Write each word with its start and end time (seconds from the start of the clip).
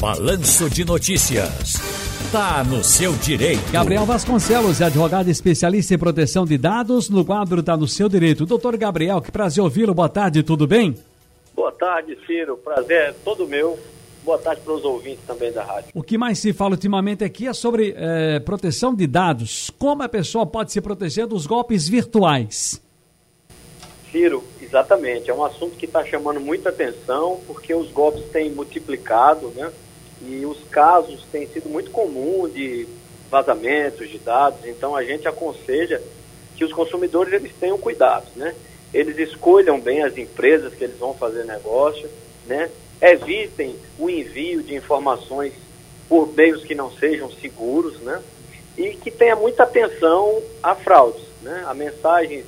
Balanço 0.00 0.70
de 0.70 0.82
Notícias. 0.82 1.74
Tá 2.32 2.64
no 2.64 2.82
seu 2.82 3.12
direito. 3.12 3.70
Gabriel 3.70 4.06
Vasconcelos, 4.06 4.80
advogado 4.80 5.28
especialista 5.28 5.94
em 5.94 5.98
proteção 5.98 6.46
de 6.46 6.56
dados, 6.56 7.10
no 7.10 7.22
quadro 7.22 7.62
Tá 7.62 7.76
no 7.76 7.86
seu 7.86 8.08
direito. 8.08 8.46
Doutor 8.46 8.78
Gabriel, 8.78 9.20
que 9.20 9.30
prazer 9.30 9.62
ouvi-lo. 9.62 9.92
Boa 9.92 10.08
tarde, 10.08 10.42
tudo 10.42 10.66
bem? 10.66 10.96
Boa 11.54 11.70
tarde, 11.70 12.16
Ciro. 12.26 12.56
Prazer 12.56 12.96
é 12.96 13.14
todo 13.22 13.46
meu. 13.46 13.78
Boa 14.24 14.38
tarde 14.38 14.62
para 14.62 14.72
os 14.72 14.84
ouvintes 14.84 15.22
também 15.26 15.52
da 15.52 15.62
rádio. 15.62 15.90
O 15.92 16.02
que 16.02 16.16
mais 16.16 16.38
se 16.38 16.54
fala 16.54 16.70
ultimamente 16.70 17.22
aqui 17.22 17.46
é 17.46 17.52
sobre 17.52 17.94
é, 17.94 18.40
proteção 18.40 18.94
de 18.94 19.06
dados. 19.06 19.68
Como 19.78 20.02
a 20.02 20.08
pessoa 20.08 20.46
pode 20.46 20.72
se 20.72 20.80
proteger 20.80 21.26
dos 21.26 21.44
golpes 21.44 21.86
virtuais? 21.86 22.80
Ciro, 24.10 24.42
exatamente. 24.62 25.30
É 25.30 25.34
um 25.34 25.44
assunto 25.44 25.76
que 25.76 25.84
está 25.84 26.02
chamando 26.06 26.40
muita 26.40 26.70
atenção 26.70 27.38
porque 27.46 27.74
os 27.74 27.90
golpes 27.90 28.24
têm 28.30 28.50
multiplicado, 28.50 29.48
né? 29.54 29.70
E 30.22 30.44
os 30.44 30.62
casos 30.70 31.24
têm 31.32 31.46
sido 31.46 31.68
muito 31.68 31.90
comuns 31.90 32.52
de 32.52 32.86
vazamentos 33.30 34.08
de 34.08 34.18
dados. 34.18 34.66
Então 34.66 34.94
a 34.94 35.04
gente 35.04 35.26
aconselha 35.26 36.02
que 36.56 36.64
os 36.64 36.72
consumidores 36.72 37.32
eles 37.32 37.52
tenham 37.58 37.78
cuidado, 37.78 38.26
né? 38.36 38.54
Eles 38.92 39.18
escolham 39.18 39.80
bem 39.80 40.02
as 40.02 40.18
empresas 40.18 40.74
que 40.74 40.84
eles 40.84 40.98
vão 40.98 41.14
fazer 41.14 41.44
negócio, 41.44 42.08
né? 42.46 42.70
evitem 43.00 43.76
o 43.98 44.10
envio 44.10 44.62
de 44.62 44.74
informações 44.74 45.54
por 46.08 46.32
meios 46.34 46.64
que 46.64 46.74
não 46.74 46.90
sejam 46.90 47.30
seguros, 47.30 47.98
né? 48.00 48.20
E 48.76 48.90
que 48.90 49.10
tenha 49.10 49.36
muita 49.36 49.62
atenção 49.62 50.42
a 50.62 50.74
fraudes, 50.74 51.22
né? 51.42 51.64
A 51.66 51.72
mensagens 51.72 52.44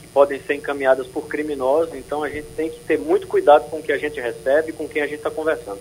que 0.00 0.06
podem 0.08 0.40
ser 0.40 0.54
encaminhadas 0.54 1.06
por 1.06 1.26
criminosos, 1.26 1.94
então 1.94 2.22
a 2.22 2.28
gente 2.28 2.48
tem 2.56 2.70
que 2.70 2.80
ter 2.80 2.98
muito 2.98 3.26
cuidado 3.26 3.68
com 3.68 3.78
o 3.78 3.82
que 3.82 3.92
a 3.92 3.98
gente 3.98 4.20
recebe 4.20 4.70
e 4.70 4.72
com 4.72 4.88
quem 4.88 5.02
a 5.02 5.06
gente 5.06 5.18
está 5.18 5.30
conversando. 5.30 5.80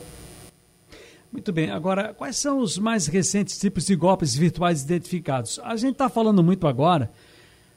Muito 1.31 1.51
bem. 1.51 1.69
Agora, 1.69 2.13
quais 2.13 2.37
são 2.37 2.59
os 2.59 2.77
mais 2.77 3.07
recentes 3.07 3.57
tipos 3.59 3.85
de 3.85 3.95
golpes 3.95 4.35
virtuais 4.35 4.81
identificados? 4.83 5.59
A 5.63 5.75
gente 5.75 5.93
está 5.93 6.09
falando 6.09 6.43
muito 6.43 6.67
agora, 6.67 7.11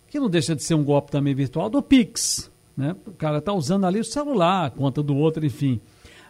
que 0.08 0.18
não 0.18 0.30
deixa 0.30 0.56
de 0.56 0.62
ser 0.62 0.74
um 0.74 0.82
golpe 0.82 1.10
também 1.10 1.34
virtual, 1.34 1.68
do 1.68 1.82
Pix. 1.82 2.50
Né? 2.76 2.96
O 3.06 3.12
cara 3.12 3.38
está 3.38 3.52
usando 3.52 3.86
ali 3.86 4.00
o 4.00 4.04
celular, 4.04 4.66
a 4.66 4.70
conta 4.70 5.02
do 5.02 5.14
outro, 5.16 5.44
enfim. 5.44 5.80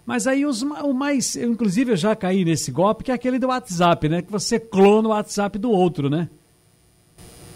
Mas 0.05 0.27
aí 0.27 0.45
os, 0.45 0.63
o 0.63 0.93
mais, 0.93 1.37
eu, 1.37 1.51
inclusive 1.51 1.93
eu 1.93 1.97
já 1.97 2.17
caí 2.17 2.45
nesse 2.45 2.73
golpe, 2.73 3.05
que 3.05 3.13
é 3.13 3.15
aquele 3.15 3.39
do 3.39 3.47
WhatsApp, 3.47 4.09
né? 4.09 4.21
Que 4.21 4.33
você 4.33 4.59
clona 4.59 5.09
o 5.09 5.13
WhatsApp 5.13 5.57
do 5.59 5.71
outro, 5.71 6.11
né? 6.11 6.29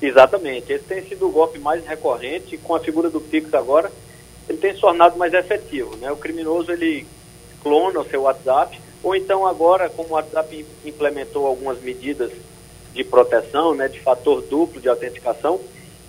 Exatamente. 0.00 0.72
Esse 0.72 0.84
tem 0.84 1.02
sido 1.02 1.26
o 1.26 1.32
golpe 1.32 1.58
mais 1.58 1.84
recorrente, 1.84 2.56
com 2.56 2.76
a 2.76 2.80
figura 2.80 3.10
do 3.10 3.20
Pix 3.20 3.52
agora, 3.52 3.90
ele 4.48 4.58
tem 4.58 4.72
se 4.74 4.80
tornado 4.80 5.18
mais 5.18 5.34
efetivo, 5.34 5.96
né? 5.96 6.10
O 6.12 6.16
criminoso, 6.16 6.70
ele 6.70 7.04
clona 7.62 7.98
o 7.98 8.08
seu 8.08 8.22
WhatsApp, 8.22 8.80
ou 9.06 9.14
então 9.14 9.46
agora, 9.46 9.88
como 9.88 10.08
o 10.08 10.12
WhatsApp 10.14 10.66
implementou 10.84 11.46
algumas 11.46 11.80
medidas 11.80 12.32
de 12.92 13.04
proteção, 13.04 13.72
né, 13.72 13.86
de 13.86 14.00
fator 14.00 14.42
duplo 14.42 14.80
de 14.80 14.88
autenticação, 14.88 15.60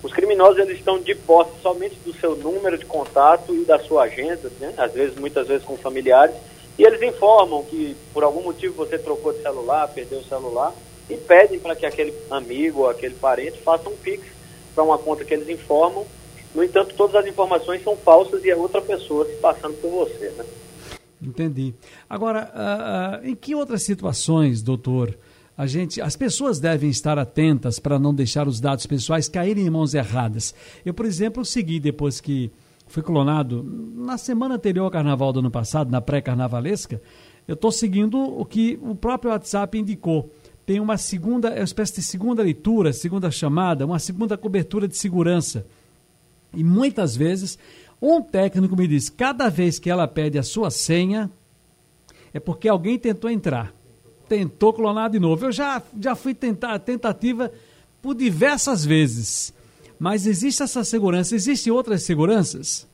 os 0.02 0.12
criminosos 0.12 0.58
eles 0.58 0.78
estão 0.78 0.98
de 0.98 1.14
posse 1.14 1.52
somente 1.62 1.94
do 2.04 2.12
seu 2.12 2.34
número 2.34 2.76
de 2.76 2.84
contato 2.84 3.54
e 3.54 3.64
da 3.64 3.78
sua 3.78 4.02
agenda, 4.02 4.50
né? 4.58 4.74
às 4.76 4.92
vezes, 4.92 5.14
muitas 5.14 5.46
vezes 5.46 5.64
com 5.64 5.76
familiares, 5.76 6.34
e 6.76 6.82
eles 6.82 7.00
informam 7.00 7.62
que 7.62 7.96
por 8.12 8.24
algum 8.24 8.42
motivo 8.42 8.74
você 8.74 8.98
trocou 8.98 9.32
de 9.32 9.42
celular, 9.42 9.86
perdeu 9.94 10.18
o 10.18 10.24
celular, 10.24 10.74
e 11.08 11.16
pedem 11.16 11.60
para 11.60 11.76
que 11.76 11.86
aquele 11.86 12.12
amigo 12.28 12.80
ou 12.80 12.90
aquele 12.90 13.14
parente 13.14 13.58
faça 13.58 13.88
um 13.88 13.96
pix 13.96 14.24
para 14.74 14.82
uma 14.82 14.98
conta 14.98 15.24
que 15.24 15.34
eles 15.34 15.48
informam. 15.48 16.04
No 16.52 16.64
entanto, 16.64 16.96
todas 16.96 17.14
as 17.14 17.26
informações 17.28 17.80
são 17.84 17.96
falsas 17.96 18.44
e 18.44 18.50
é 18.50 18.56
outra 18.56 18.82
pessoa 18.82 19.24
se 19.24 19.34
passando 19.34 19.80
por 19.80 19.88
você. 19.88 20.30
Né? 20.30 20.44
Entendi. 21.20 21.74
Agora, 22.08 23.20
uh, 23.22 23.26
em 23.28 23.34
que 23.34 23.54
outras 23.54 23.82
situações, 23.82 24.62
doutor, 24.62 25.16
a 25.56 25.66
gente, 25.66 26.00
as 26.00 26.14
pessoas 26.14 26.60
devem 26.60 26.88
estar 26.88 27.18
atentas 27.18 27.80
para 27.80 27.98
não 27.98 28.14
deixar 28.14 28.46
os 28.46 28.60
dados 28.60 28.86
pessoais 28.86 29.28
caírem 29.28 29.66
em 29.66 29.70
mãos 29.70 29.92
erradas. 29.92 30.54
Eu, 30.84 30.94
por 30.94 31.04
exemplo, 31.04 31.44
segui 31.44 31.80
depois 31.80 32.20
que 32.20 32.50
fui 32.86 33.02
clonado 33.02 33.64
na 33.96 34.16
semana 34.16 34.54
anterior 34.54 34.84
ao 34.84 34.90
carnaval 34.90 35.32
do 35.32 35.40
ano 35.40 35.50
passado, 35.50 35.90
na 35.90 36.00
pré-carnavalesca, 36.00 37.02
eu 37.48 37.54
estou 37.54 37.72
seguindo 37.72 38.18
o 38.18 38.44
que 38.44 38.78
o 38.82 38.94
próprio 38.94 39.30
WhatsApp 39.30 39.76
indicou. 39.78 40.30
Tem 40.64 40.78
uma 40.80 40.98
segunda, 40.98 41.48
é 41.48 41.60
uma 41.60 41.64
espécie 41.64 41.94
de 41.94 42.02
segunda 42.02 42.42
leitura, 42.42 42.92
segunda 42.92 43.30
chamada, 43.30 43.86
uma 43.86 43.98
segunda 43.98 44.36
cobertura 44.36 44.86
de 44.86 44.96
segurança. 44.96 45.66
E 46.54 46.62
muitas 46.62 47.16
vezes, 47.16 47.58
um 48.00 48.22
técnico 48.22 48.76
me 48.76 48.86
diz: 48.86 49.08
cada 49.08 49.48
vez 49.48 49.78
que 49.78 49.90
ela 49.90 50.06
pede 50.06 50.38
a 50.38 50.42
sua 50.42 50.70
senha, 50.70 51.30
é 52.32 52.40
porque 52.40 52.68
alguém 52.68 52.98
tentou 52.98 53.30
entrar 53.30 53.72
tentou 54.28 54.72
clonar 54.72 55.10
de 55.10 55.18
novo. 55.18 55.46
Eu 55.46 55.52
já, 55.52 55.82
já 55.98 56.14
fui 56.14 56.34
tentar 56.34 56.78
tentativa 56.80 57.50
por 58.02 58.14
diversas 58.14 58.84
vezes. 58.84 59.52
Mas 59.98 60.26
existe 60.26 60.62
essa 60.62 60.84
segurança? 60.84 61.34
Existem 61.34 61.72
outras 61.72 62.02
seguranças? 62.02 62.86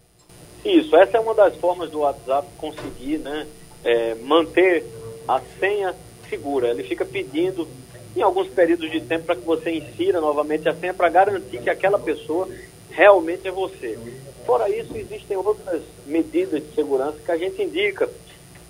Isso, 0.65 0.97
essa 0.97 1.19
é 1.19 1.21
uma 1.21 1.35
das 1.35 1.55
formas 1.57 1.91
do 1.91 2.01
WhatsApp 2.01 2.49
conseguir 2.57 3.19
né, 3.19 3.47
é, 3.85 4.15
manter 4.15 4.87
a 5.29 5.41
senha 5.61 5.95
segura. 6.31 6.71
Ele 6.71 6.83
fica 6.85 7.05
pedindo 7.05 7.69
em 8.17 8.23
alguns 8.23 8.49
períodos 8.49 8.91
de 8.91 9.01
tempo 9.01 9.27
para 9.27 9.37
que 9.37 9.45
você 9.45 9.73
insira 9.73 10.21
novamente 10.21 10.67
a 10.69 10.75
senha 10.75 10.95
para 10.95 11.09
garantir 11.11 11.61
que 11.61 11.69
aquela 11.69 11.99
pessoa 11.99 12.49
realmente 12.95 13.49
é 13.49 13.51
você. 13.51 13.99
Fora 14.47 14.69
isso, 14.69 14.97
existem 14.97 15.37
outras 15.37 15.83
medidas 16.07 16.63
de 16.63 16.75
segurança 16.75 17.19
que 17.25 17.33
a 17.33 17.37
gente 17.37 17.63
indica 17.63 18.09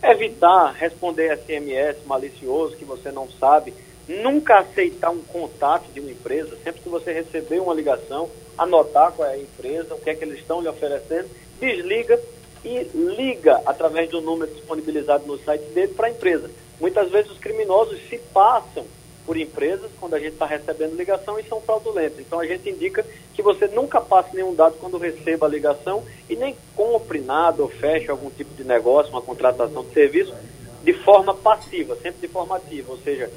Evitar 0.06 0.74
responder 0.74 1.34
SMS 1.38 2.04
malicioso 2.04 2.76
que 2.76 2.84
você 2.84 3.10
não 3.10 3.26
sabe. 3.40 3.72
Nunca 4.06 4.58
aceitar 4.58 5.08
um 5.08 5.22
contato 5.22 5.90
de 5.94 6.00
uma 6.00 6.10
empresa. 6.10 6.58
Sempre 6.62 6.82
que 6.82 6.90
você 6.90 7.10
receber 7.10 7.58
uma 7.58 7.72
ligação, 7.72 8.28
anotar 8.58 9.12
qual 9.12 9.26
é 9.26 9.32
a 9.32 9.38
empresa, 9.38 9.94
o 9.94 9.98
que 9.98 10.10
é 10.10 10.14
que 10.14 10.22
eles 10.22 10.40
estão 10.40 10.60
lhe 10.60 10.68
oferecendo, 10.68 11.30
desliga 11.58 12.20
e 12.62 12.82
liga 12.92 13.62
através 13.64 14.10
do 14.10 14.20
número 14.20 14.52
disponibilizado 14.52 15.26
no 15.26 15.38
site 15.38 15.64
dele 15.72 15.94
para 15.94 16.08
a 16.08 16.10
empresa. 16.10 16.50
Muitas 16.78 17.10
vezes 17.10 17.30
os 17.30 17.38
criminosos 17.38 17.98
se 18.10 18.18
passam 18.18 18.84
por 19.26 19.36
empresas 19.36 19.90
quando 19.98 20.14
a 20.14 20.18
gente 20.18 20.34
está 20.34 20.46
recebendo 20.46 20.96
ligação 20.96 21.38
e 21.38 21.44
são 21.44 21.60
fraudulentos. 21.60 22.20
Então 22.20 22.40
a 22.40 22.46
gente 22.46 22.68
indica 22.68 23.04
que 23.32 23.42
você 23.42 23.66
nunca 23.68 24.00
passe 24.00 24.34
nenhum 24.34 24.54
dado 24.54 24.76
quando 24.78 24.98
receba 24.98 25.46
a 25.46 25.48
ligação 25.48 26.04
e 26.28 26.36
nem 26.36 26.56
compre 26.76 27.20
nada 27.20 27.62
ou 27.62 27.68
feche 27.68 28.10
algum 28.10 28.30
tipo 28.30 28.54
de 28.54 28.64
negócio, 28.64 29.12
uma 29.12 29.22
contratação 29.22 29.82
de 29.82 29.92
serviço, 29.92 30.34
de 30.82 30.92
forma 30.92 31.34
passiva, 31.34 31.96
sempre 31.96 32.26
de 32.26 32.28
forma 32.28 32.56
ativa, 32.56 32.92
ou 32.92 32.98
seja, 32.98 33.30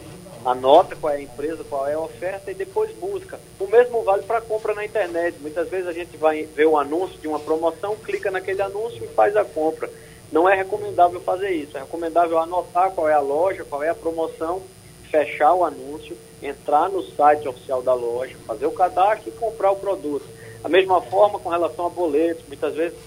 anota 0.46 0.96
qual 0.96 1.14
é 1.14 1.18
a 1.18 1.22
empresa, 1.22 1.64
qual 1.64 1.88
é 1.88 1.94
a 1.94 2.00
oferta 2.00 2.52
e 2.52 2.54
depois 2.54 2.92
busca. 2.98 3.40
O 3.59 3.68
mesmo 3.68 4.04
vale 4.04 4.24
para 4.24 4.42
compra 4.42 4.74
na 4.74 4.86
internet. 4.86 5.38
Muitas 5.42 5.69
vezes 5.69 5.88
a 5.88 5.94
gente 5.94 6.18
vai 6.18 6.44
ver 6.44 6.66
o 6.66 6.78
anúncio 6.78 7.18
de 7.19 7.28
uma 7.28 7.40
promoção, 7.40 7.96
clica 7.96 8.30
naquele 8.30 8.62
anúncio 8.62 9.04
e 9.04 9.08
faz 9.08 9.36
a 9.36 9.46
compra. 9.46 9.90
Não 10.31 10.48
é 10.48 10.56
recomendável 10.56 11.22
fazer 11.22 11.52
isso, 11.52 11.78
é 11.78 11.81
recomendável 11.81 12.38
anotar 12.38 12.92
qual 12.92 13.08
é 13.08 13.14
a 13.14 13.19
loja, 13.19 13.64
qual 13.64 13.81
é 13.81 13.90
a 13.90 13.96
promoção 13.96 14.62
fechar 15.09 15.53
o 15.53 15.63
anúncio, 15.63 16.18
entrar 16.41 16.90
no 16.90 17.01
site 17.01 17.47
oficial 17.47 17.81
da 17.81 17.94
loja, 17.94 18.35
fazer 18.45 18.66
o 18.66 18.72
cadastro 18.72 19.29
e 19.29 19.31
comprar 19.31 19.72
o 19.72 19.75
produto. 19.78 20.25
A 20.63 20.69
mesma 20.69 21.01
forma 21.01 21.40
com 21.40 21.50
relação 21.50 21.85
a 21.85 21.90
boletos, 21.90 22.44
muitas 22.47 22.75
vezes 22.75 22.97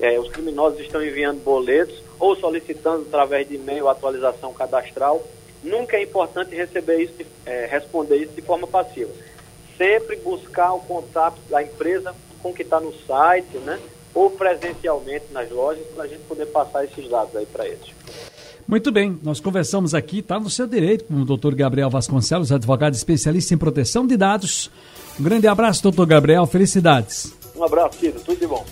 é, 0.00 0.18
os 0.18 0.30
criminosos 0.30 0.80
estão 0.80 1.04
enviando 1.04 1.42
boletos 1.44 2.02
ou 2.18 2.34
solicitando 2.36 3.06
através 3.08 3.46
de 3.48 3.56
e-mail 3.56 3.88
atualização 3.88 4.52
cadastral. 4.52 5.22
Nunca 5.62 5.96
é 5.96 6.02
importante 6.02 6.54
receber 6.54 7.02
isso, 7.02 7.14
é, 7.44 7.66
responder 7.66 8.16
isso 8.16 8.32
de 8.32 8.42
forma 8.42 8.66
passiva. 8.66 9.10
Sempre 9.76 10.16
buscar 10.16 10.72
o 10.72 10.80
contato 10.80 11.38
da 11.48 11.62
empresa 11.62 12.14
com 12.42 12.52
que 12.52 12.62
está 12.62 12.80
no 12.80 12.94
site, 13.06 13.58
né? 13.58 13.78
Ou 14.14 14.30
presencialmente 14.30 15.26
nas 15.30 15.50
lojas 15.50 15.86
para 15.94 16.04
a 16.04 16.06
gente 16.06 16.22
poder 16.24 16.46
passar 16.46 16.84
esses 16.84 17.08
dados 17.08 17.36
aí 17.36 17.46
para 17.46 17.66
eles. 17.66 17.88
Muito 18.70 18.92
bem, 18.92 19.18
nós 19.24 19.40
conversamos 19.40 19.96
aqui, 19.96 20.20
está 20.20 20.38
no 20.38 20.48
seu 20.48 20.64
direito, 20.64 21.06
com 21.06 21.14
o 21.14 21.24
doutor 21.24 21.56
Gabriel 21.56 21.90
Vasconcelos, 21.90 22.52
advogado 22.52 22.94
especialista 22.94 23.52
em 23.52 23.58
proteção 23.58 24.06
de 24.06 24.16
dados. 24.16 24.70
Um 25.18 25.24
grande 25.24 25.48
abraço, 25.48 25.82
doutor 25.82 26.06
Gabriel, 26.06 26.46
felicidades. 26.46 27.34
Um 27.56 27.64
abraço, 27.64 27.98
Ciro, 27.98 28.20
tudo 28.20 28.38
de 28.38 28.46
bom. 28.46 28.64